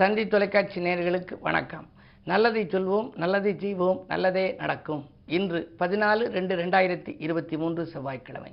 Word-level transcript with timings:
தந்தி 0.00 0.22
தொலைக்காட்சி 0.32 0.78
நேர்களுக்கு 0.84 1.34
வணக்கம். 1.46 1.86
நல்லதை 2.30 2.60
சொல்வோம் 2.74 3.08
நல்லதை 3.22 3.52
செய்வோம் 3.62 3.98
நல்லதே 4.12 4.44
நடக்கும். 4.60 5.02
இன்று 5.36 5.60
பதினாலு 5.80 6.22
ரெண்டு 6.36 6.54
ரெண்டாயிரத்தி 6.60 7.12
இருபத்தி 7.24 7.56
மூன்று 7.62 7.82
செவ்வாய்க்கிழமை. 7.90 8.52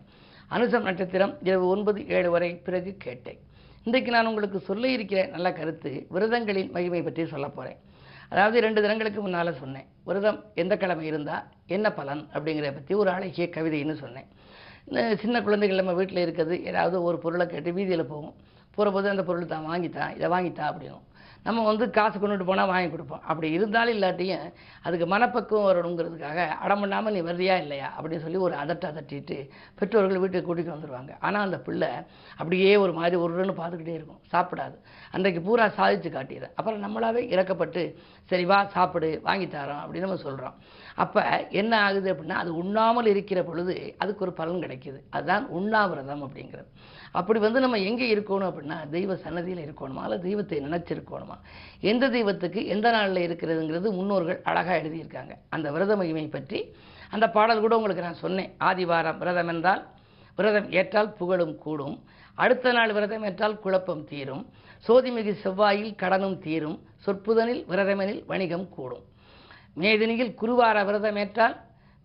அனுசம் 0.55 0.85
நட்சத்திரம் 0.87 1.33
இரவு 1.49 1.65
ஒன்பது 1.75 2.01
ஏழு 2.17 2.29
வரை 2.35 2.49
பிறகு 2.65 2.91
கேட்டேன். 3.05 3.39
இன்றைக்கு 3.85 4.11
நான் 4.15 4.29
உங்களுக்கு 4.31 4.61
சொல்ல 4.69 4.91
இருக்கிற 4.95 5.23
நல்ல 5.35 5.53
கருத்து 5.59 5.91
விரதங்களின் 6.17 6.73
மகிமை 6.75 7.01
பற்றி 7.07 7.29
சொல்ல 7.33 7.49
போகிறேன் 7.57 7.79
அதாவது 8.33 8.65
ரெண்டு 8.67 8.83
தினங்களுக்கு 8.85 9.23
முன்னால் 9.27 9.59
சொன்னேன். 9.63 9.87
விரதம் 10.09 10.41
எந்த 10.63 10.75
கிழமை 10.83 11.07
இருந்தால் 11.13 11.47
என்ன 11.77 11.93
பலன் 12.01 12.23
அப்படிங்கிறத 12.35 12.75
பற்றி 12.79 12.95
ஒரு 13.03 13.11
அழகிய 13.17 13.47
கவிதைன்னு 13.57 13.97
சொன்னேன். 14.03 14.29
இந்த 14.89 15.09
சின்ன 15.25 15.37
குழந்தைகள் 15.47 15.83
நம்ம 15.83 15.97
வீட்டில் 16.01 16.25
இருக்கிறது 16.27 16.57
ஏதாவது 16.71 16.97
ஒரு 17.09 17.19
பொருளை 17.25 17.47
கேட்டு 17.55 17.79
வீதியில் 17.79 18.11
போகும் 18.13 18.33
போகிறபோது 18.77 19.07
அந்த 19.15 19.23
பொருள் 19.27 19.53
தான் 19.53 19.69
வாங்கித்தான் 19.73 20.11
இதை 20.17 20.27
வாங்கித்தா 20.33 20.65
அப்படின்னும். 20.71 21.05
நம்ம 21.47 21.65
வந்து 21.69 21.85
காசு 21.97 22.15
கொண்டுட்டு 22.21 22.47
போனால் 22.49 22.71
வாங்கி 22.71 22.89
கொடுப்போம். 22.93 23.23
அப்படி 23.29 23.47
இருந்தாலும் 23.57 23.95
இல்லாட்டியும் 23.97 24.45
அதுக்கு 24.87 25.05
மனப்பக்குவம் 25.13 25.67
வரணுங்கிறதுக்காக 25.69 26.39
அடம் 26.63 26.81
பண்ணாமல் 26.83 27.15
நீ 27.17 27.21
வர்றியா 27.29 27.55
இல்லையா 27.63 27.89
அப்படின்னு 27.95 28.23
சொல்லி 28.25 28.39
ஒரு 28.47 28.55
அதட்ட 28.63 28.85
அதட்டிட்டு 28.91 29.37
பெற்றோர்கள் 29.79 30.21
வீட்டுக்கு 30.23 30.47
கூட்டிகிட்டு 30.49 30.75
வந்துடுவாங்க 30.75 31.13
ஆனால் 31.27 31.45
அந்த 31.47 31.59
பிள்ளை 31.67 31.91
அப்படியே 32.39 32.71
ஒரு 32.83 32.93
மாதிரி 32.99 33.17
ஒருன்னு 33.23 33.55
பார்த்துக்கிட்டே 33.61 33.97
இருக்கும். 33.99 34.21
சாப்பிடாது. 34.33 34.77
அன்றைக்கு 35.15 35.41
பூரா 35.47 35.67
சாதிச்சு 35.79 36.11
காட்டிடுறேன் 36.17 36.55
அப்புறம் 36.57 36.83
நம்மளாவே 36.85 37.23
இறக்கப்பட்டு 37.35 37.83
சரி 38.31 38.45
வா 38.51 38.59
சாப்பிடு 38.75 39.09
வாங்கி 39.27 39.47
தரோம் 39.55 39.81
அப்படின்னு 39.83 40.07
நம்ம 40.07 40.21
சொல்கிறோம் 40.27 40.55
அப்போ 41.03 41.21
என்ன 41.61 41.73
ஆகுது 41.85 42.07
அப்படின்னா 42.13 42.37
அது 42.43 42.51
உண்ணாமல் 42.61 43.11
இருக்கிற 43.11 43.39
பொழுது 43.49 43.73
அதுக்கு 44.03 44.23
ஒரு 44.25 44.33
பலன் 44.39 44.63
கிடைக்கிது. 44.63 44.99
அதுதான் 45.15 45.45
உண்ணாவிரதம் 45.59 46.23
அப்படிங்கிறது. 46.27 46.69
அப்படி 47.19 47.39
வந்து 47.45 47.59
நம்ம 47.63 47.77
எங்கே 47.89 48.07
இருக்கணும் 48.15 48.49
அப்படின்னா 48.49 48.77
தெய்வ 48.95 49.15
சன்னதியில் 49.25 49.63
இருக்கணுமா? 49.65 50.01
இல்லை 50.07 50.17
தெய்வத்தை 50.25 50.59
நினைச்சிருக்கணுமா? 50.67 51.37
எந்த 51.91 52.05
தெய்வத்துக்கு 52.15 52.59
எந்த 52.75 52.87
நாளில் 52.95 53.25
இருக்கிறதுங்கிறது 53.27 53.89
முன்னோர்கள் 53.99 54.39
அழகாக 54.49 54.77
எழுதியிருக்காங்க. 54.81 55.33
அந்த 55.55 55.67
விரத 55.75 55.95
மகிமை 56.01 56.25
பற்றி 56.35 56.61
அந்த 57.15 57.25
பாடல் 57.35 57.63
கூட 57.63 57.73
உங்களுக்கு 57.79 58.05
நான் 58.07 58.23
சொன்னேன். 58.25 58.51
ஆதிவாரம் 58.69 59.19
விரதம் 59.21 59.51
என்றால் 59.53 59.83
விரதம் 60.37 60.69
ஏற்றால் 60.79 61.11
புகழும் 61.19 61.55
கூடும். 61.63 61.97
அடுத்த 62.37 62.71
நாள் 62.77 62.91
விரதம் 62.95 63.23
ஏற்றால் 63.27 63.59
குழப்பம் 63.59 64.03
தீரும். 64.09 64.43
சோதிமிகு 64.85 65.33
செவ்வாயில் 65.43 65.93
கடனும் 66.01 66.37
தீரும். 66.45 66.77
சொற்புதனில் 67.05 67.63
விரதமெனில் 67.71 68.21
வணிகம் 68.31 68.67
கூடும். 68.75 69.05
மேதினியில் 69.81 70.35
குருவார 70.41 70.77
விரதம் 70.89 71.17
ஏற்றால் 71.23 71.55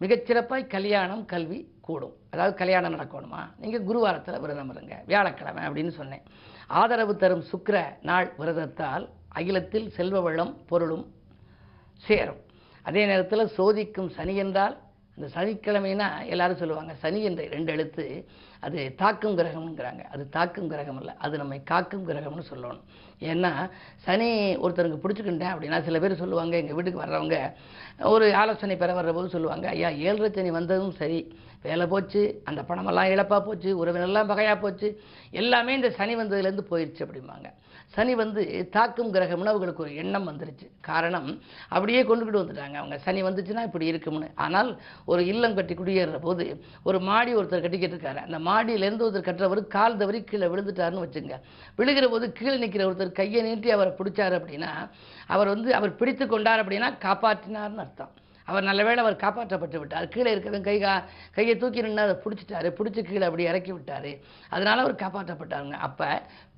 மிகச்சிறப்பாய் 0.01 0.73
கல்யாணம் 0.75 1.25
கல்வி 1.33 1.59
கூடும். 1.83 2.15
அதாவது 2.31 2.57
கல்யாணம் 2.57 2.95
நடக்கணுமா? 2.95 3.41
நீங்கள் 3.57 3.83
குருவாரத்தில் 3.83 4.41
விரதம் 4.41 4.71
இருங்க. 4.71 4.95
வியாழக்கிழமை 5.07 5.63
அப்படின்னு 5.65 5.93
சொன்னேன். 6.01 6.23
ஆதரவு 6.67 7.17
தரும் 7.17 7.45
சுக்கிர 7.53 7.79
நாள் 8.03 8.29
விரதத்தால் 8.39 9.05
அகிலத்தில் 9.29 9.91
செல்வ 9.91 10.21
வளம் 10.21 10.55
பொருளும் 10.67 11.05
சேரும். 12.07 12.41
அதே 12.83 13.07
நேரத்தில் 13.07 13.53
சோதிக்கும் 13.57 14.11
சனி 14.11 14.35
என்றால் 14.37 14.77
அந்த 15.17 15.27
சனிக்கிழமைனா 15.35 16.07
எல்லாரும் 16.27 16.61
சொல்லுவாங்க 16.61 16.93
சனி 17.03 17.21
என்ற 17.29 17.43
ரெண்டு 17.55 17.73
எழுத்து 17.73 18.05
அது 18.67 18.81
தாக்கும் 18.97 19.37
கிரகம்ங்கிறாங்க. 19.39 20.03
அது 20.15 20.29
தாக்கும் 20.29 20.69
கிரகம் 20.69 20.99
இல்லை 21.01 21.15
அது 21.19 21.35
நம்மை 21.41 21.59
காக்கும் 21.71 22.07
கிரகம்னு 22.09 22.45
சொல்லணும். 22.51 22.83
ஏன்னா 23.31 23.51
சனி 24.07 24.29
ஒருத்தருக்கு 24.65 25.03
பிடிச்சிக்கிட்டேன் 25.03 25.53
அப்படின்னா 25.55 25.79
சில 25.85 25.99
பேர் 25.99 26.21
சொல்லுவாங்க 26.23 26.57
எங்கள் 26.57 26.77
வீட்டுக்கு 26.79 27.03
வர்றவங்க 27.05 27.39
ஒரு 28.13 28.27
ஆலோசனை 28.43 28.77
பெற 28.77 28.93
வர்ற 29.01 29.13
போது 29.13 29.29
சொல்லுவாங்க 29.29 29.69
ஐயா 29.69 29.89
ஏழரை 29.89 30.31
சனி 30.31 30.51
வந்ததும் 30.51 30.95
சரி. 31.03 31.21
வேலை 31.63 31.87
போச்சு 31.87 32.21
அந்த 32.45 32.61
பணமெல்லாம் 32.69 33.11
இழப்பாக 33.15 33.43
போச்சு 33.49 33.71
உறவினெல்லாம் 33.81 34.31
பகையாக 34.31 34.57
போச்சு. 34.61 34.89
எல்லாமே 35.43 35.75
இந்த 35.75 35.91
சனி 35.99 36.17
வந்ததுலேருந்து 36.17 36.71
போயிடுச்சு 36.71 37.05
அப்படிம்பாங்க. 37.07 37.49
சனி 37.95 38.13
வந்து 38.21 38.43
தாக்கும் 38.77 39.11
கிரகம்னு 39.15 39.53
அவங்களுக்கு 39.53 39.85
ஒரு 39.85 39.93
எண்ணம் 40.03 40.29
வந்துருச்சு. 40.31 40.67
காரணம் 40.91 41.29
அப்படியே 41.75 42.03
கொண்டுக்கிட்டு 42.09 42.43
வந்துட்டாங்க. 42.43 42.77
அவங்க 42.83 42.97
சனி 43.07 43.23
வந்துச்சுன்னா 43.29 43.65
இப்படி 43.69 43.87
இருக்கும்னு. 43.93 44.29
ஆனால் 44.47 44.71
ஒரு 45.13 45.25
இல்லம் 45.33 45.57
கட்டி 45.59 45.75
குடியேறுற 45.75 46.21
போது 46.29 46.47
ஒரு 46.89 47.01
மாடி 47.09 47.35
ஒருத்தர் 47.41 47.65
கட்டிக்கிட்டு 47.67 47.97
இருக்காரு 47.97 48.23
அந்த 48.27 48.41
மாடியிலேருந்து 48.49 49.07
ஒருத்தர் 49.07 49.29
கட்டுறவர் 49.29 49.63
கால் 49.77 50.01
தவறி 50.03 50.21
கீழே 50.25 50.49
விழுந்துட்டாருன்னு 50.55 51.05
வச்சுங்க. 51.07 51.37
விழுகிற 51.81 52.09
போது 52.15 52.33
கீழே 52.41 52.57
நிற்கிற 52.65 52.89
ஒருத்தர் 52.89 53.19
கையை 53.21 53.43
நீட்டி 53.49 53.71
அவரை 53.77 53.93
பிடிச்சார் 54.01 54.39
அப்படின்னா 54.41 54.73
அவர் 55.35 55.53
வந்து 55.55 55.71
அவர் 55.81 55.99
பிடித்து 56.03 56.27
கொண்டார் 56.27 56.63
அப்படின்னா 56.65 56.91
காப்பாற்றினார்னு 57.07 57.85
அர்த்தம். 57.87 58.13
அவர் 58.51 58.69
நல்ல 58.69 58.81
வேளை 58.89 59.01
அவர் 59.05 59.17
காப்பாற்றப்பட்டு 59.25 59.79
விட்டார். 59.81 60.07
கீழே 60.15 60.31
இருக்கிறவங்க 60.35 60.69
கை 60.71 60.77
கா 60.85 60.93
கையை 61.37 61.55
தூக்கி 61.63 61.85
நின்று 61.87 62.05
அதை 62.07 62.17
பிடிச்சிட்டாரு. 62.25 62.69
பிடிச்சி 62.79 63.03
கீழே 63.09 63.25
அப்படி 63.29 63.45
இறக்கி 63.51 63.73
விட்டார். 63.77 64.11
அதனால் 64.55 64.83
அவர் 64.85 65.03
காப்பாற்றப்பட்டாருங்க. 65.03 65.79
அப்போ 65.89 66.09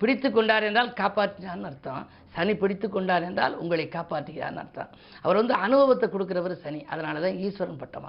பிடித்து 0.03 0.29
கொண்டார் 0.37 0.67
என்றால் 0.69 0.91
காப்பாற்றினார்னு 1.01 1.69
அர்த்தம். 1.71 2.03
சனி 2.35 2.53
பிடித்து 2.61 2.87
கொண்டார் 2.95 3.25
என்றால் 3.29 3.53
உங்களை 3.63 3.87
காப்பாற்றுகிறார்னு 3.97 4.61
அர்த்தம். 4.63 4.89
அவர் 5.25 5.39
வந்து 5.41 5.55
அனுபவத்தை 5.65 6.07
கொடுக்குறவர் 6.15 6.55
சனி. 6.65 6.81
அதனால 6.93 7.21
தான் 7.25 7.37
ஈஸ்வரன் 7.47 7.81
பட்டம் 7.83 8.07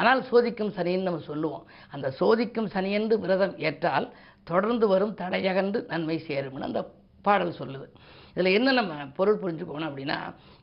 ஆனால் 0.00 0.22
சோதிக்கும் 0.30 0.74
சனின்னு 0.78 1.08
நம்ம 1.08 1.24
சொல்லுவோம். 1.30 1.66
அந்த 1.96 2.08
சோதிக்கும் 2.20 2.70
சனி 2.76 2.92
என்று 3.00 3.16
விரதம் 3.24 3.56
ஏற்றால் 3.68 4.08
தொடர்ந்து 4.50 4.86
வரும் 4.94 5.14
தடையகன்று 5.20 5.78
நன்மை 5.92 6.16
சேரும்னு 6.26 6.68
அந்த 6.68 6.80
பாடல் 7.28 7.58
சொல்லுது. 7.62 7.88
இதில் 8.36 8.56
என்ன 8.58 8.72
நம்ம 8.78 8.94
பொருள் 9.18 9.42
புரிஞ்சுக்கணும் 9.42 9.88
அப்படின்னா 9.90 10.16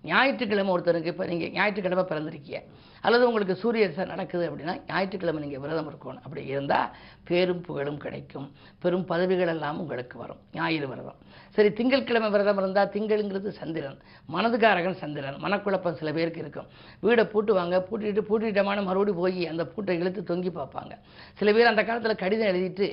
ஞாயிற்றுக்கிழமை 0.10 0.72
ஒருத்தருக்கு 0.74 1.12
இப்போ 1.14 1.26
நீங்கள் 1.30 1.52
ஞாயிற்றுக்கிழமை 1.58 2.04
பிறந்திருக்கீங்க 2.10 2.60
அல்லது 3.06 3.24
உங்களுக்கு 3.30 3.56
சூரிய 3.62 3.86
தசை 3.88 4.04
நடக்குது 4.12 4.44
அப்படின்னா 4.50 4.74
ஞாயிற்றுக்கிழமை 4.90 5.40
நீங்கள் 5.44 5.62
விரதம் 5.64 5.90
இருக்கணும். 5.92 6.22
அப்படி 6.26 6.42
இருந்தால் 6.54 6.92
பேரும் 7.30 7.64
புகழும் 7.68 8.00
கிடைக்கும். 8.04 8.48
பெரும் 8.84 9.06
பதவிகள் 9.12 9.52
எல்லாம் 9.56 9.80
உங்களுக்கு 9.84 10.16
வரும். 10.24 10.40
ஞாயிறு 10.58 10.88
விரதம். 10.92 11.18
சரி 11.56 11.70
திங்கட்கிழமை 11.80 12.30
விரதம் 12.36 12.60
இருந்தால் 12.62 12.92
திங்கள்ங்கிறது 12.96 13.52
சந்திரன் 13.60 13.98
மனதுக்காரகன் 14.36 15.00
சந்திரன் 15.04 15.38
மனக்குழப்பம் 15.46 16.00
சில 16.02 16.12
பேருக்கு 16.18 16.44
இருக்கும். 16.46 16.70
வீடை 17.06 17.26
பூட்டுவாங்க 17.34 17.78
பூட்டிட்டு 17.90 18.24
பூட்டிட்டமான 18.30 18.84
மறுபடியும் 18.90 19.22
போய் 19.24 19.42
அந்த 19.54 19.66
பூட்டை 19.74 19.98
இழுத்து 20.02 20.24
தொங்கி 20.32 20.54
பார்ப்பாங்க. 20.60 20.96
சில 21.42 21.52
பேர் 21.58 21.72
அந்த 21.74 21.84
காலத்தில் 21.90 22.22
கடிதம் 22.24 22.52
எழுதிட்டு 22.54 22.90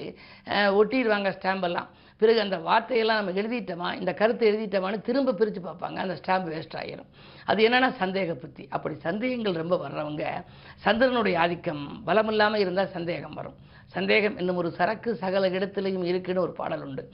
ஒட்டிடுவாங்க 0.81 1.31
ஸ்டாம்பெல்லாம் 1.39 1.91
பிறகு 2.21 2.41
அந்த 2.45 2.57
வார்த்தையெல்லாம் 2.69 3.21
நம்ம 3.21 3.35
எழுதிட்டோமா 3.41 3.89
இந்த 4.01 4.13
கருத்தை 4.21 4.45
எழுதிட்டோமான்னு 4.51 5.07
திரும்ப 5.09 5.35
பிரித்து 5.41 5.61
பார்ப்பாங்க. 5.67 5.99
அந்த 6.05 6.15
ஸ்டாம்ப் 6.21 6.49
வேஸ்ட் 6.53 6.77
ஆகிரும் 6.81 7.11
அது 7.51 7.61
என்னென்னா 7.69 7.91
சந்தேக 8.03 8.35
புத்தி. 8.43 8.65
அப்படி 8.77 8.95
சந்தேகங்கள் 9.07 9.61
ரொம்ப 9.63 9.77
வர்றவங்க 9.85 10.25
சந்திரனுடைய 10.85 11.37
ஆதிக்கம் 11.45 11.85
பலமில்லாமல் 12.09 12.63
இருந்தால் 12.65 12.95
சந்தேகம் 12.97 13.37
வரும். 13.41 13.59
சந்தேகம் 13.97 14.37
என்னும் 14.41 14.59
ஒரு 14.63 14.71
சரக்கு 14.79 15.11
சகல 15.23 15.49
இடத்துலையும் 15.59 16.05
இருக்குன்னு 16.11 16.45
ஒரு 16.47 16.53
பாடல் 16.59 16.85
உண்டு. 16.87 17.05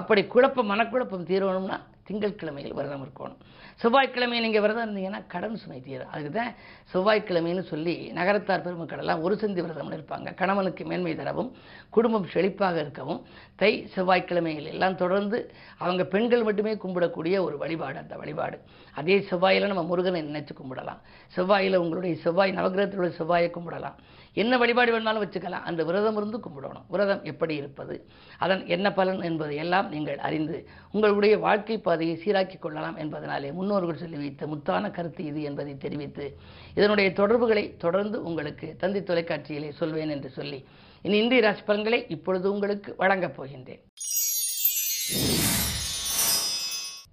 அப்படி 0.00 0.22
குழப்பம் 0.34 0.70
மனக்குழப்பம் 0.72 1.28
தீரணும்னா 1.30 1.78
திங்கட்கிழமையில் 2.08 2.74
விரதம் 2.78 3.04
இருக்கணும். 3.04 3.38
செவ்வாய்க்கிழமை 3.82 4.36
நீங்கள் 4.44 4.62
விரதம் 4.64 4.84
இருந்தீங்கன்னா 4.86 5.20
கடன் 5.32 5.56
சுமை 5.62 5.78
தீரும் 5.86 6.12
அதுக்கு 6.12 6.30
தான் 6.36 6.52
செவ்வாய்க்கிழமைன்னு 6.92 7.64
சொல்லி 7.72 7.94
நகரத்தார் 8.18 8.64
பெருமக்களெல்லாம் 8.66 9.22
ஒரு 9.26 9.34
சந்தி 9.42 9.60
விரதம்னு 9.64 9.98
இருப்பாங்க. 9.98 10.28
கணவனுக்கு 10.40 10.84
மேன்மை 10.90 11.14
தரவும் 11.20 11.50
குடும்பம் 11.96 12.28
செழிப்பாக 12.34 12.76
இருக்கவும் 12.84 13.20
தை 13.62 13.72
செவ்வாய்க்கிழமைகள் 13.94 14.70
எல்லாம் 14.74 14.96
தொடர்ந்து 15.02 15.40
அவங்க 15.78 16.04
பெண்கள் 16.14 16.46
மட்டுமே 16.48 16.74
கும்பிடக்கூடிய 16.84 17.42
ஒரு 17.46 17.58
வழிபாடு 17.64 17.98
அந்த 18.04 18.16
வழிபாடு. 18.22 18.58
அதே 19.00 19.18
செவ்வாயில் 19.30 19.70
நம்ம 19.72 19.84
முருகனை 19.92 20.22
நினைச்சு 20.30 20.54
கும்பிடலாம். 20.60 21.02
செவ்வாயில் 21.36 21.82
உங்களுடைய 21.84 22.16
செவ்வாய் 22.26 22.58
நவகிரகத்தில் 22.58 23.02
உள்ள 23.02 23.12
செவ்வாயை 23.20 23.50
கும்பிடலாம். 23.56 23.98
என்ன 24.42 24.58
வழிபாடு 24.62 24.90
வேணாலும் 24.94 25.24
வச்சுக்கலாம். 25.24 25.66
அந்த 25.70 25.80
விரதம் 25.88 26.16
இருந்து 26.16 26.38
கும்பிடணும். 26.38 26.86
விரதம் 26.88 27.22
எப்படி 27.30 27.54
இருப்பது? 27.60 27.94
அதன் 28.38 28.62
என்ன 28.74 28.86
பலன் 28.92 29.20
என்பதை 29.28 29.56
எல்லாம் 29.56 29.88
நீங்கள் 29.88 30.18
அறிந்து 30.28 30.58
உங்களுடைய 30.92 31.34
வாழ்க்கை 31.38 31.76
பாதையை 31.78 32.16
சீராக்கிக் 32.24 32.64
கொள்ளலாம் 32.64 32.98
என்பதனாலே 32.98 33.50
முன்னோர்கள் 33.52 34.02
சொல்லி 34.02 34.16
வைத்த 34.16 34.46
முத்தான 34.46 34.90
கருத்து 34.90 35.24
இது 35.30 35.42
என்பதை 35.42 35.76
தெரிவித்து 35.76 36.26
இதனுடைய 36.74 37.10
தொடர்புகளை 37.12 37.64
தொடர்ந்து 37.84 38.18
உங்களுக்கு 38.22 38.68
தந்தி 38.78 39.00
தொலைக்காட்சியிலே 39.00 39.70
சொல்வேன் 39.80 40.14
என்று 40.16 40.30
சொல்லி 40.38 40.60
இனி 41.02 41.18
இந்திய 41.22 41.40
ராசி 41.40 41.62
பலன்களை 41.62 42.00
இப்பொழுது 42.08 42.46
உங்களுக்கு 42.52 42.90
வழங்கப் 42.96 43.36
போகின்றேன். 43.38 43.82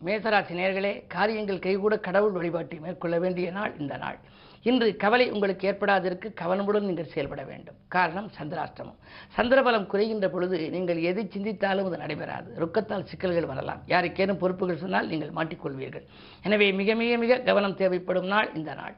மேசராசி 0.05 0.53
நேர்களே 0.59 0.91
காரியங்கள் 1.13 1.63
கைகூட 1.65 1.95
கடவுள் 2.05 2.33
வழிபாட்டை 2.37 2.77
மேற்கொள்ள 2.85 3.15
வேண்டிய 3.23 3.51
நாள் 3.57 3.73
இந்த 3.81 3.97
நாள். 4.03 4.17
இன்று 4.69 4.87
கவலை 5.03 5.25
உங்களுக்கு 5.35 5.63
ஏற்படாதிருக்கு 5.69 6.27
கவனமுடன் 6.41 6.87
நீங்கள் 6.89 7.09
செயல்பட 7.13 7.41
வேண்டும். 7.49 7.77
காரணம் 7.95 8.29
சந்திராஷ்டமம். 8.37 8.97
சந்திரபலம் 9.37 9.87
குறைகின்ற 9.93 10.27
பொழுது 10.35 10.57
நீங்கள் 10.75 10.99
எதை 11.09 11.23
சிந்தித்தாலும் 11.35 11.87
அது 11.89 11.97
நடைபெறாது. 12.03 12.49
ரொக்கத்தால் 12.63 13.07
சிக்கல்கள் 13.11 13.49
வரலாம். 13.51 13.81
யாருக்கேனும் 13.93 14.41
பொறுப்புகள் 14.43 14.81
சொன்னால் 14.83 15.11
நீங்கள் 15.13 15.35
மாட்டிக்கொள்வீர்கள். 15.39 16.05
எனவே 16.47 16.67
மிக 16.81 16.95
மிக 17.03 17.17
மிக 17.23 17.41
கவனம் 17.49 17.79
தேவைப்படும் 17.81 18.31
நாள் 18.35 18.49
இந்த 18.59 18.73
நாள். 18.81 18.95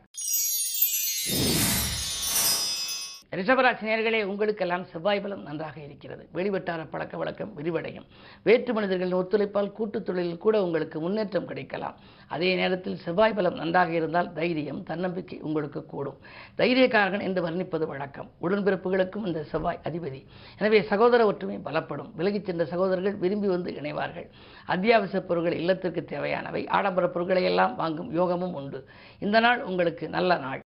ரிஷபராசி 3.36 3.86
நேர்களே 3.86 4.24
உங்களுக்கெல்லாம் 4.24 4.86
செவ்வாய் 4.86 5.22
பலம் 5.22 5.42
நன்றாக 5.42 5.82
இருக்கிறது. 5.82 6.28
வெளிவட்டார 6.34 6.88
பழக்க 6.90 7.18
வழக்கம் 7.18 7.58
விரிவடையும். 7.58 8.06
வேற்று 8.44 8.74
மனிதர்களின் 8.74 9.16
ஒத்துழைப்பால் 9.16 9.72
கூட்டுத் 9.72 10.06
தொழிலில் 10.06 10.38
கூட 10.38 10.64
உங்களுக்கு 10.64 11.00
முன்னேற்றம் 11.00 11.46
கிடைக்கலாம். 11.46 11.96
அதே 12.28 12.56
நேரத்தில் 12.56 12.98
செவ்வாய் 12.98 13.34
பலம் 13.34 13.56
நன்றாக 13.56 13.92
இருந்தால் 13.92 14.34
தைரியம் 14.34 14.84
தன்னம்பிக்கை 14.84 15.40
உங்களுக்கு 15.42 15.86
கூடும். 15.86 16.18
தைரியக்காரகன் 16.58 17.22
என்று 17.22 17.50
வர்ணிப்பது 17.50 17.88
வழக்கம். 17.88 18.30
உடன்பிறப்புகளுக்கும் 18.42 19.28
இந்த 19.28 19.44
செவ்வாய் 19.44 19.80
அதிபதி. 19.84 20.26
எனவே 20.58 20.82
சகோதர 20.82 21.26
ஒற்றுமை 21.26 21.58
பலப்படும். 21.58 22.12
விலகிச் 22.18 22.46
சென்ற 22.46 22.66
சகோதரர்கள் 22.66 23.16
விரும்பி 23.16 23.48
வந்து 23.48 23.72
இணைவார்கள். 23.72 24.30
அத்தியாவசிய 24.66 25.22
பொருட்கள் 25.22 25.54
இல்லத்திற்கு 25.54 26.04
தேவையானவை. 26.04 26.68
ஆடம்பர 26.68 27.08
பொருட்களை 27.08 27.44
எல்லாம் 27.44 27.76
வாங்கும் 27.76 28.14
யோகமும் 28.14 28.54
உண்டு. 28.54 28.90
இந்த 29.20 29.40
நாள் 29.40 29.64
உங்களுக்கு 29.64 30.10
நல்ல 30.10 30.38
நாள். 30.38 30.62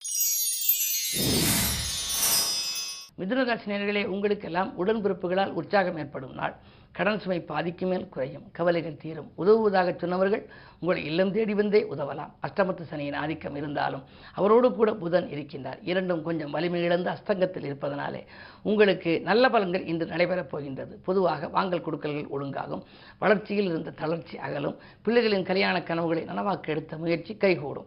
மிதுனராசி 3.19 3.69
நேர்களே 3.69 4.05
உங்களுக்கெல்லாம் 4.05 4.87
உடன்பிறப்புகளால் 4.87 5.51
உற்சாகம் 5.51 5.99
ஏற்படும் 5.99 6.33
நாள். 6.33 6.57
கடன் 6.93 7.19
சுமை 7.19 7.41
பாதிக்கு 7.41 7.87
மேல் 7.87 8.09
குறையும். 8.09 8.43
கவலைகள் 8.53 8.97
தீரும். 8.97 9.31
உதவுவதாக 9.35 9.95
சொன்னவர்கள் 9.99 10.49
உங்களை 10.81 11.05
இல்லம் 11.05 11.33
தேடி 11.33 11.55
வந்தே 11.55 11.87
உதவலாம். 11.91 12.33
அஷ்டமத்து 12.43 12.83
சனியின் 12.83 13.15
ஆதிக்கம் 13.15 13.57
இருந்தாலும் 13.57 14.03
அவரோடு 14.35 14.73
கூட 14.73 14.95
புதன் 14.95 15.29
இருக்கின்றார். 15.29 15.79
இரண்டும் 15.83 16.23
கொஞ்சம் 16.23 16.51
வலிமை 16.51 16.83
இழந்து 16.83 17.11
அஸ்தங்கத்தில் 17.11 17.65
இருப்பதனாலே 17.65 18.25
உங்களுக்கு 18.63 19.21
நல்ல 19.21 19.49
பலன்கள் 19.49 19.87
இன்று 19.87 20.07
நடைபெறப் 20.07 20.51
போகின்றது. 20.51 21.01
பொதுவாக 21.05 21.49
வாங்கல் 21.49 21.83
கொடுக்கல்கள் 21.83 22.31
ஒழுங்காகும். 22.31 22.83
வளர்ச்சியில் 23.19 23.65
இருந்த 23.65 23.91
தளர்ச்சி 23.91 24.39
அகலும். 24.39 24.77
பிள்ளைகளின் 25.05 25.43
கல்யாண 25.43 25.83
கனவுகளை 25.83 26.25
நனவாக்க 26.25 26.67
எடுத்த 26.67 26.99
முயற்சி 26.99 27.37
கைகூடும். 27.37 27.87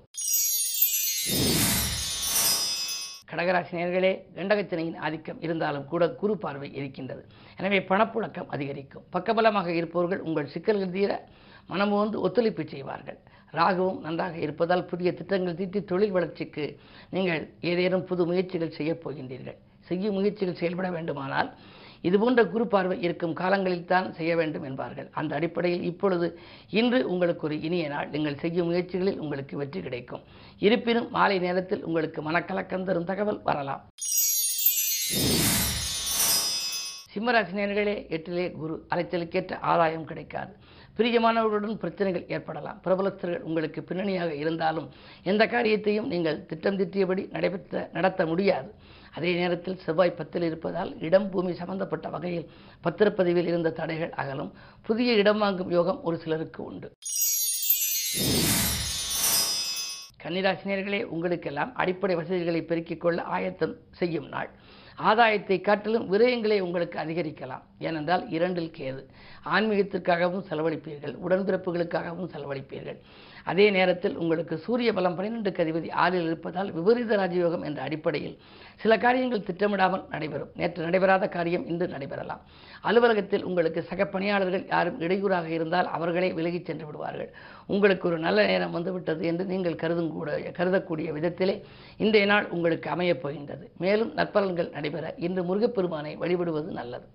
கடகராசி 3.32 3.74
நேர்களே 3.78 4.12
கண்டகச்சனையின் 4.36 5.00
ஆதிக்கம் 5.06 5.42
இருந்தாலும் 5.46 5.86
கூட 5.92 6.04
குறு 6.22 6.36
பார்வை 6.38 6.70
இருக்கின்றது. 6.80 7.24
எனவே 7.58 7.80
பணப்புழக்கம் 7.90 8.52
அதிகரிக்கும். 8.56 9.06
பக்கபலமாக 9.16 9.68
இருப்பவர்கள் 9.80 10.22
உங்கள் 10.28 10.52
சிக்கல்கள் 10.54 10.96
தீர 10.98 11.12
மனமுவந்து 11.72 12.18
ஒத்துழைப்பு 12.22 12.64
செய்வார்கள். 12.74 13.20
ராகுவும் 13.54 14.00
நன்றாக 14.06 14.36
இருப்பதால் 14.38 14.86
புதிய 14.86 15.10
திட்டங்கள் 15.14 15.60
தீட்டி 15.60 15.80
தொழில் 15.84 16.16
வளர்ச்சிக்கு 16.18 16.66
நீங்கள் 17.16 17.44
ஏதேனும் 17.72 18.08
புது 18.12 18.26
முயற்சிகள் 18.26 18.78
செய்யப் 18.80 19.04
போகின்றீர்கள். 19.04 19.58
செய்யும் 19.90 20.18
முயற்சிகள் 20.18 20.60
செயல்பட 20.62 20.90
வேண்டுமானால் 20.92 21.50
இதுபோன்ற 22.08 22.42
குரு 22.54 22.66
பார்வை 22.74 22.98
இருக்கும் 23.06 23.34
காலங்களில் 23.40 23.90
தான் 23.92 24.08
செய்ய 24.18 24.34
வேண்டும் 24.40 24.66
என்பார்கள். 24.70 25.08
அந்த 25.20 25.32
அடிப்படையில் 25.38 25.88
இப்பொழுது 25.92 26.28
இன்று 26.80 27.00
உங்களுக்கு 27.14 27.46
ஒரு 27.48 27.58
இனிய 27.68 27.88
நாள். 27.94 28.10
நீங்கள் 28.16 28.40
செய்யும் 28.44 28.70
முயற்சிகளில் 28.72 29.22
உங்களுக்கு 29.24 29.58
வெற்றி 29.62 29.82
கிடைக்கும். 29.88 30.24
இருப்பினும் 30.68 31.10
மாலை 31.18 31.40
நேரத்தில் 31.48 31.86
உங்களுக்கு 31.90 32.22
மனக்கலக்கம் 32.30 32.88
தரும் 32.90 33.10
தகவல் 33.12 33.42
வரலாம். 33.50 33.84
சிம்மராசினியர்களே 37.14 37.94
எட்டிலே 38.16 38.48
குரு 38.62 38.76
அலைச்சலுக்கேற்ற 38.94 39.54
ஆதாயம் 39.72 40.10
கிடைக்காது. 40.10 40.52
பிரியமானவர்களுடன் 40.98 41.80
பிரச்சனைகள் 41.82 42.26
ஏற்படலாம். 42.36 42.80
பிரபலஸ்தர்கள் 42.86 43.46
உங்களுக்கு 43.50 43.80
பின்னணியாக 43.90 44.32
இருந்தாலும் 44.44 44.88
எந்த 45.32 45.44
காரியத்தையும் 45.54 46.10
நீங்கள் 46.14 46.40
திட்டம் 46.50 46.80
திட்டியபடி 46.80 47.24
நடைபெற்ற 47.36 47.84
நடத்த 47.98 48.26
முடியாது. 48.32 48.70
அதே 49.16 49.34
நேரத்தில் 49.34 49.78
செவ்வாய் 49.78 50.14
பத்தில் 50.14 50.42
இருப்பதால் 50.42 51.00
இடம் 51.00 51.30
பூமி 51.30 51.54
சம்பந்தப்பட்ட 51.54 52.10
வகையில் 52.10 52.50
பத்திரப்பதிவில் 52.84 53.50
இருந்த 53.52 53.72
தடைகள் 53.72 54.12
அகலும். 54.12 54.54
புதிய 54.82 55.14
இடம் 55.14 55.40
வாங்கும் 55.40 55.72
யோகம் 55.72 56.04
ஒரு 56.04 56.18
சிலருக்கு 56.18 56.64
உண்டு. 56.64 56.92
கன்னிராசினியர்களே 60.24 61.04
உங்களுக்கெல்லாம் 61.04 61.76
அடிப்படை 61.76 62.16
வசதிகளை 62.16 62.62
பெருக்கிக் 62.62 63.02
கொள்ள 63.02 63.22
ஆயத்தம் 63.22 63.76
செய்யும் 63.92 64.28
நாள். 64.28 64.50
ஆதாயத்தை 65.04 65.62
காட்டிலும் 65.62 66.14
விரயங்களை 66.14 66.60
உங்களுக்கு 66.60 67.00
அதிகரிக்கலாம். 67.00 67.62
ஏனென்றால் 67.80 68.30
இரண்டில் 68.30 68.74
கேது. 68.78 69.06
ஆன்மீகத்திற்காகவும் 69.46 70.44
செலவழிப்பீர்கள். 70.50 71.16
உடன்பிறப்புகளுக்காகவும் 71.28 72.30
செலவழிப்பீர்கள். 72.34 73.00
அதே 73.50 73.66
நேரத்தில் 73.78 74.16
உங்களுக்கு 74.22 74.56
சூரிய 74.66 74.90
பலம் 74.98 75.16
பன்னிரெண்டுக்கு 75.18 75.62
அதிபதி 75.66 75.90
ஆறில் 76.04 76.28
இருப்பதால் 76.30 76.72
விபரீத 76.78 77.18
ராஜயோகம் 77.22 77.66
என்ற 77.70 77.80
அடிப்படையில் 77.88 78.36
சில 78.82 78.94
காரியங்கள் 79.04 79.46
திட்டமிடாமல் 79.48 80.04
நடைபெறும். 80.14 80.52
நேற்று 80.60 80.86
நடைபெறாத 80.88 81.28
காரியம் 81.36 81.66
இன்று 81.72 81.86
நடைபெறலாம். 81.94 82.42
அலுவலகத்தில் 82.90 83.46
உங்களுக்கு 83.50 83.80
சக 83.90 84.06
பணியாளர்கள் 84.14 84.66
யாரும் 84.74 85.00
இடையூறாக 85.06 85.48
இருந்தால் 85.58 85.90
அவர்களே 85.96 86.30
விலகிச் 86.38 86.68
சென்று 86.70 86.86
விடுவார்கள். 86.90 87.32
உங்களுக்கு 87.74 88.08
ஒரு 88.10 88.20
நல்ல 88.26 88.46
நேரம் 88.52 88.76
வந்துவிட்டது 88.78 89.26
என்று 89.32 89.46
நீங்கள் 89.54 89.82
கருதும் 89.84 90.12
கூட 90.18 90.38
கருதக்கூடிய 90.60 91.10
விதத்திலே 91.18 91.56
இன்றைய 92.06 92.28
நாள் 92.34 92.48
உங்களுக்கு 92.58 92.90
அமையப் 92.96 93.22
போகின்றது. 93.24 93.66
மேலும் 93.86 94.14
நற்பலன்கள் 94.20 94.74
நடைபெற 94.78 95.14
இன்று 95.28 95.44
முருகப்பெருமானை 95.50 96.14
வழிபடுவது 96.24 96.72
நல்லது. 96.82 97.08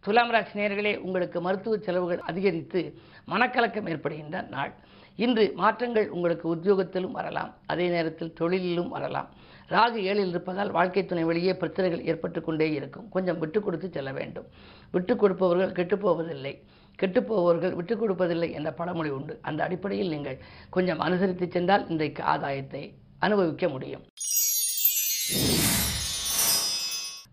துலாம் 0.00 0.30
ராசி 0.30 0.60
நேர்களே 0.60 0.96
உங்களுக்கு 0.96 1.40
மருத்துவ 1.40 1.76
செலவுகள் 1.78 2.18
அதிகரித்து 2.18 2.98
மனக்கலக்கம் 3.28 3.88
ஏற்படுகின்ற 3.88 4.42
நாள். 4.42 4.72
இன்று 5.16 5.52
மாற்றங்கள் 5.54 6.10
உங்களுக்கு 6.10 6.54
உத்தியோகத்திலும் 6.54 7.10
வரலாம். 7.10 7.54
அதே 7.66 7.88
நேரத்தில் 7.88 8.34
தொழிலிலும் 8.40 8.88
வரலாம். 8.88 9.28
ராகு 9.68 9.98
ஏழில் 10.10 10.28
இருப்பதால் 10.28 10.70
வாழ்க்கை 10.70 11.04
துணை 11.04 11.24
வழியே 11.24 11.56
பிரச்சனைகள் 11.56 12.04
ஏற்பட்டு 12.04 12.42
கொண்டே 12.42 12.70
இருக்கும். 12.72 13.08
கொஞ்சம் 13.08 13.38
விட்டு 13.38 13.60
கொடுத்து 13.60 13.90
செல்ல 13.92 14.12
வேண்டும். 14.12 14.46
விட்டு 14.92 15.16
கொடுப்பவர்கள் 15.16 15.86
கெட்டுப்போவதில்லை 15.86 16.54
கெட்டுப்போவர்கள் 17.02 17.72
விட்டுக் 17.72 18.02
கொடுப்பதில்லை 18.02 18.52
என்ற 18.52 18.72
பழமொழி 18.72 19.10
உண்டு. 19.10 19.38
அந்த 19.42 19.64
அடிப்படையில் 19.64 20.08
நீங்கள் 20.08 20.38
கொஞ்சம் 20.70 20.98
அனுசரித்து 20.98 21.48
சென்றால் 21.50 21.88
இன்றைக்கு 21.88 22.22
ஆதாயத்தை 22.22 22.94
அனுபவிக்க 23.18 23.68
முடியும். 23.68 24.02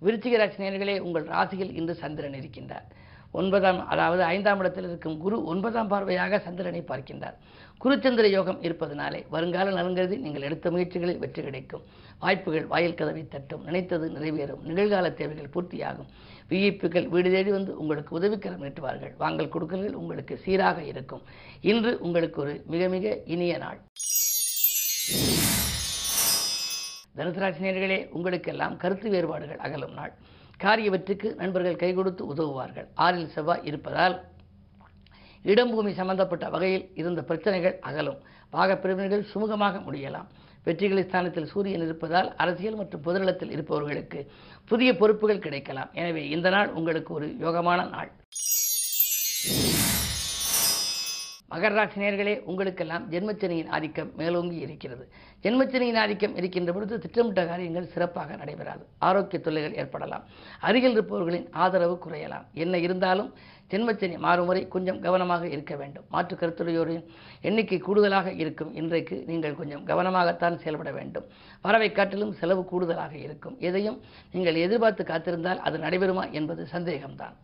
விருச்சிக 0.05 0.37
ராசி 0.43 0.99
உங்கள் 1.07 1.27
ராசியில் 1.33 1.75
இன்று 1.79 1.95
சந்திரன் 2.03 2.39
இருக்கின்றார். 2.41 2.87
ஒன்பதாம் 3.39 3.79
அதாவது 3.93 4.21
ஐந்தாம் 4.33 4.59
இடத்தில் 4.61 4.85
இருக்கும் 4.89 5.17
குரு 5.23 5.37
ஒன்பதாம் 5.51 5.89
பார்வையாக 5.91 6.39
சந்திரனை 6.45 6.81
பார்க்கின்றார். 6.91 7.35
குருச்சந்திர 7.83 8.27
யோகம் 8.35 8.61
இருப்பதனாலே 8.67 9.19
வருங்கால 9.33 9.73
நலங்கிறது 9.77 10.15
நீங்கள் 10.23 10.45
எடுத்த 10.47 10.71
முயற்சிகளில் 10.75 11.19
வெற்றி 11.23 11.41
கிடைக்கும். 11.47 11.83
வாய்ப்புகள் 12.23 12.69
வாயில் 12.71 12.97
கதவை 12.99 13.23
தட்டும் 13.33 13.65
நினைத்தது 13.67 14.07
நிறைவேறும் 14.15 14.63
நிகழ்கால 14.69 15.11
தேவைகள் 15.19 15.51
பூர்த்தியாகும். 15.55 16.09
விஐப்புகள் 16.51 17.09
வீடு 17.13 17.31
தேடி 17.35 17.51
வந்து 17.57 17.73
உங்களுக்கு 17.81 18.17
உதவிக்கரம் 18.19 18.63
நீட்டுவார்கள். 18.65 19.13
வாங்கல் 19.23 19.53
கொடுக்கல்கள் 19.55 19.99
உங்களுக்கு 20.01 20.37
சீராக 20.45 20.81
இருக்கும். 20.93 21.25
இன்று 21.61 21.93
உங்களுக்கு 22.07 22.41
ஒரு 22.45 22.55
மிக 22.73 22.87
மிக 22.95 23.17
இனிய 23.35 23.57
நாள். 23.65 23.81
தனுசராசினியர்களே 27.17 27.99
உங்களுக்கெல்லாம் 28.17 28.75
கருத்து 28.81 29.07
வேறுபாடுகள் 29.13 29.61
அகலும் 29.67 29.95
நாள். 29.99 30.13
காரியவற்றுக்கு 30.63 31.27
நண்பர்கள் 31.41 31.79
கை 31.83 31.91
கொடுத்து 31.99 32.23
உதவுவார்கள். 32.33 32.87
ஆறில் 33.05 33.31
செவ்வாய் 33.35 33.65
இருப்பதால் 33.69 34.15
இடம்பூமி 35.51 35.91
சம்பந்தப்பட்ட 35.99 36.45
வகையில் 36.55 36.85
இருந்த 37.01 37.21
பிரச்சனைகள் 37.29 37.75
அகலும். 37.89 38.19
பாகப்பிரிவினர்கள் 38.55 39.27
சுமூகமாக 39.31 39.81
முடியலாம். 39.87 40.27
வெற்றிகளை 40.67 41.03
ஸ்தானத்தில் 41.07 41.49
சூரியன் 41.51 41.85
இருப்பதால் 41.87 42.29
அரசியல் 42.43 42.79
மற்றும் 42.79 43.03
பொதுநலத்தில் 43.05 43.53
இருப்பவர்களுக்கு 43.55 44.21
புதிய 44.71 44.89
பொறுப்புகள் 45.01 45.43
கிடைக்கலாம். 45.45 45.91
எனவே 46.01 46.23
இந்த 46.35 46.49
நாள் 46.55 46.73
உங்களுக்கு 46.79 47.13
ஒரு 47.19 47.29
யோகமான 47.45 47.89
நாள். 47.95 48.11
மகர 51.51 51.73
ராசி 51.73 52.01
நேர்களே 52.01 52.33
உங்களுக்கெல்லாம் 52.43 53.03
ஜென்மச்சனியின் 53.11 53.69
ஆதிக்கம் 53.75 54.09
மேலோங்கி 54.15 54.57
இருக்கிறது. 54.65 55.03
ஜென்மச்சனியின் 55.43 55.99
ஆதிக்கம் 56.01 56.35
இருக்கின்ற 56.35 56.73
பொழுது 56.73 56.99
திட்டமிட்ட 56.99 57.45
காரியங்கள் 57.45 57.91
சிறப்பாக 57.93 58.35
நடைபெறாது. 58.35 58.83
ஆரோக்கிய 58.99 59.39
தொல்லைகள் 59.41 59.77
ஏற்படலாம். 59.81 60.25
அருகில் 60.59 60.91
இருப்பவர்களின் 60.91 61.47
ஆதரவு 61.51 61.95
குறையலாம். 62.05 62.45
என்ன 62.53 62.77
இருந்தாலும் 62.77 63.29
ஜென்மச்சனி 63.71 64.17
மாறும் 64.25 64.45
வரை 64.45 64.67
கொஞ்சம் 64.67 64.99
கவனமாக 64.99 65.47
இருக்க 65.47 65.75
வேண்டும். 65.75 66.05
மாற்று 66.09 66.35
கருத்துடையோரின் 66.41 67.05
எண்ணிக்கை 67.41 67.77
கூடுதலாக 67.77 68.31
இருக்கும். 68.31 68.73
இன்றைக்கு 68.73 69.23
நீங்கள் 69.27 69.55
கொஞ்சம் 69.55 69.85
கவனமாகத்தான் 69.87 70.59
செயல்பட 70.63 70.91
வேண்டும். 70.91 71.25
வரவை 71.61 71.91
காட்டிலும் 71.91 72.33
செலவு 72.33 72.63
கூடுதலாக 72.65 73.15
இருக்கும். 73.17 73.57
எதையும் 73.59 74.01
நீங்கள் 74.31 74.63
எதிர்பார்த்து 74.65 75.03
காத்திருந்தால் 75.03 75.63
அது 75.67 75.77
நடைபெறுமா 75.77 76.25
என்பது 76.31 76.67
சந்தேகம்தான். 76.71 77.35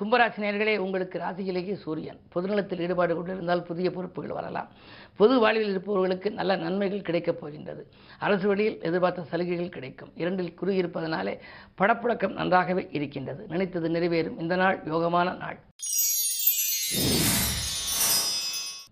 கும்பராசினியர்களே 0.00 0.76
உங்களுக்கு 0.76 1.18
ராசியிலேயே 1.18 1.74
சூரியன். 1.74 2.20
பொதுநலத்தில் 2.34 2.80
ஈடுபாடு 2.80 3.14
கொண்டிருந்தால் 3.14 3.62
புதிய 3.62 3.90
பொறுப்புகள் 3.90 4.30
வரலாம். 4.30 4.68
பொது 5.16 5.38
வாழ்வில் 5.38 5.70
இருப்பவர்களுக்கு 5.70 6.30
நல்ல 6.30 6.56
நன்மைகள் 6.56 7.02
கிடைக்கப் 7.02 7.40
போகின்றது. 7.40 7.86
அரசு 8.18 8.48
வழியில் 8.48 8.80
எதிர்பார்த்த 8.82 9.22
சலுகைகள் 9.22 9.68
கிடைக்கும். 9.68 10.12
இரண்டில் 10.14 10.54
குறி 10.54 10.76
இருப்பதனாலே 10.76 11.40
படப்புழக்கம் 11.78 12.32
நன்றாகவே 12.32 12.88
இருக்கின்றது. 12.90 13.46
நினைத்தது 13.46 13.88
நிறைவேறும். 13.88 14.40
இந்த 14.40 14.56
நாள் 14.56 14.82
யோகமான 14.84 15.36
நாள். 15.36 15.58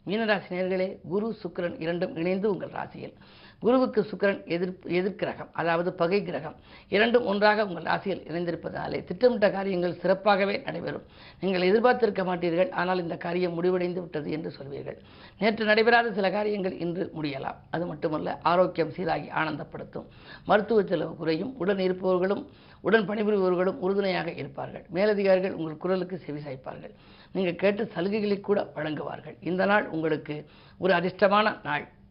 மீனராசி 0.07 0.49
நேர்களே 0.51 0.99
குரு 1.09 1.37
சுக்கிரன் 1.43 1.81
இரண்டும் 1.81 2.17
இணைந்து 2.17 2.51
உங்கள் 2.51 2.69
ராசியில். 2.69 3.15
குருவுக்கு 3.63 4.01
சுக்கரன் 4.11 4.43
எதிர்ப்பு 4.55 4.91
எதிர்க்கிரகம் 4.99 5.49
அதாவது 5.61 5.91
பகை 6.01 6.19
கிரகம். 6.27 6.57
இரண்டும் 6.97 7.25
ஒன்றாக 7.31 7.65
உங்கள் 7.69 7.89
ராசியில் 7.91 8.23
இணைந்திருப்பதாலே 8.29 8.99
திட்டமிட்ட 9.09 9.47
காரியங்கள் 9.57 9.97
சிறப்பாகவே 10.03 10.55
நடைபெறும். 10.67 11.07
நீங்கள் 11.41 11.67
எதிர்பார்த்திருக்க 11.71 12.25
மாட்டீர்கள் 12.31 12.71
ஆனால் 12.81 13.03
இந்த 13.05 13.17
காரியம் 13.25 13.57
முடிவடைந்து 13.59 14.01
விட்டது 14.05 14.29
என்று 14.37 14.53
சொல்வீர்கள். 14.59 14.99
நேற்று 15.41 15.67
நடைபெறாத 15.71 16.13
சில 16.21 16.31
காரியங்கள் 16.37 16.79
இன்று 16.87 17.07
முடியலாம். 17.17 17.59
அது 17.71 17.87
மட்டுமல்ல 17.87 18.39
ஆரோக்கியம் 18.53 18.95
சீராகி 18.99 19.29
ஆனந்தப்படுத்தும். 19.43 20.09
மருத்துவ 20.53 20.87
செலவு 20.93 21.15
குறையும் 21.23 21.53
உடன் 21.65 21.85
இருப்பவர்களும் 21.89 22.45
உடன் 22.87 23.07
பணிபுரிபவர்களும் 23.11 23.79
உறுதுணையாக 23.85 24.29
இருப்பார்கள். 24.41 24.85
மேலதிகாரிகள் 24.97 25.57
உங்கள் 25.61 25.83
குரலுக்கு 25.85 26.17
செவி 26.27 26.41
சாய்ப்பார்கள். 26.47 26.93
நீங்கள் 27.37 27.61
கேட்டு 27.63 27.83
சலுகைகளை 27.95 28.41
கூட 28.41 28.59
வழங்குவார்கள். 28.77 29.37
இந்த 29.51 29.63
நாள் 29.67 29.87
உங்களுக்கு 29.95 30.37
ஒரு 30.79 30.93
அதிர்ஷ்டமான 30.99 31.57
நாள். 31.69 31.87